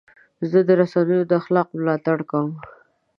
زه 0.49 0.59
د 0.67 0.69
رسنیو 0.81 1.27
د 1.29 1.31
اخلاقو 1.41 1.73
ملاتړ 1.81 2.17
کوم. 2.31 2.51